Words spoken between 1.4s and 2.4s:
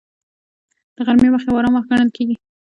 یو آرام وخت ګڼل کېږي